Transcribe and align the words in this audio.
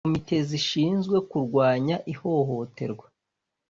Komite 0.05 0.35
zishinzwe 0.49 1.15
kurwanya 1.29 1.95
ihohoterwa. 2.13 3.05